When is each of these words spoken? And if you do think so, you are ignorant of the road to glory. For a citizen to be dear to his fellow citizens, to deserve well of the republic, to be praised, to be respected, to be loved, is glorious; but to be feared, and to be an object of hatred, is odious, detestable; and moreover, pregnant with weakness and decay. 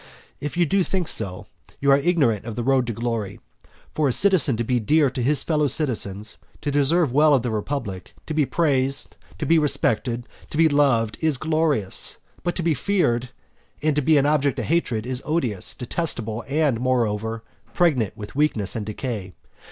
And 0.39 0.47
if 0.47 0.57
you 0.57 0.65
do 0.65 0.83
think 0.83 1.07
so, 1.07 1.45
you 1.79 1.91
are 1.91 1.97
ignorant 1.97 2.43
of 2.43 2.55
the 2.55 2.63
road 2.63 2.87
to 2.87 2.93
glory. 2.93 3.39
For 3.93 4.07
a 4.07 4.11
citizen 4.11 4.57
to 4.57 4.63
be 4.63 4.79
dear 4.79 5.11
to 5.11 5.21
his 5.21 5.43
fellow 5.43 5.67
citizens, 5.67 6.37
to 6.61 6.71
deserve 6.71 7.13
well 7.13 7.35
of 7.35 7.43
the 7.43 7.51
republic, 7.51 8.13
to 8.25 8.33
be 8.33 8.47
praised, 8.47 9.15
to 9.37 9.45
be 9.45 9.59
respected, 9.59 10.27
to 10.49 10.57
be 10.57 10.67
loved, 10.67 11.19
is 11.21 11.37
glorious; 11.37 12.17
but 12.41 12.55
to 12.55 12.63
be 12.63 12.73
feared, 12.73 13.29
and 13.83 13.95
to 13.95 14.01
be 14.01 14.17
an 14.17 14.25
object 14.25 14.57
of 14.57 14.65
hatred, 14.65 15.05
is 15.05 15.21
odious, 15.23 15.75
detestable; 15.75 16.43
and 16.47 16.79
moreover, 16.79 17.43
pregnant 17.75 18.17
with 18.17 18.35
weakness 18.35 18.75
and 18.75 18.87
decay. 18.87 19.33